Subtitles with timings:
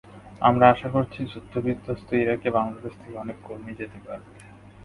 [0.41, 4.31] আমরা আশা করছি, যুদ্ধবিধ্বস্ত ইরাকে বাংলাদেশ থেকে অনেক কর্মী যেতে পারবে।